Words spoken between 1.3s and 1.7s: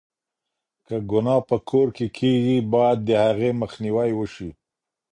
په